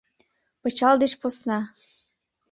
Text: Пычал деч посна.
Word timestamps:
Пычал 0.61 0.95
деч 1.03 1.13
посна. 1.21 1.59